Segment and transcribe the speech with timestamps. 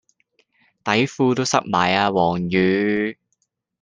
[0.83, 3.15] 底褲都濕埋啊黃雨